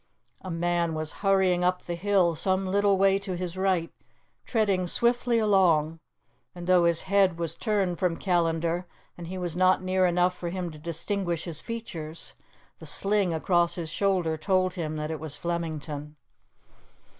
[0.41, 3.91] A man was hurrying up the hill some little way to his right,
[4.45, 5.99] treading swiftly along,
[6.55, 10.49] and, though his head was turned from Callandar, and he was not near enough for
[10.49, 12.33] him to distinguish his features,
[12.79, 16.15] the sling across his shoulder told him that it was Flemington.